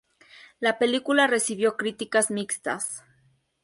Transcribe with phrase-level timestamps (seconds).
[0.59, 3.03] La película recibió críticas mixtas.